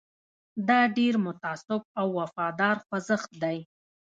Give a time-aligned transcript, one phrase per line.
[0.67, 3.57] دا ډېر متعصب او وفادار خوځښت دی.